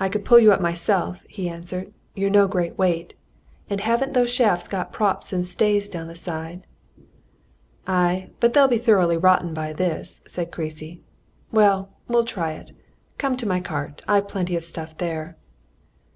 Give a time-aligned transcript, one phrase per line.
[0.00, 1.94] "I could pull you up myself," he answered.
[2.16, 3.14] "You're no great weight.
[3.70, 6.66] And haven't those shafts got props and stays down the side?"
[7.86, 11.02] "Aye, but they'll be thoroughly rotten by this," said Creasy.
[11.52, 12.72] "Well, we'll try it.
[13.16, 15.36] Come to my cart I've plenty of stuff there."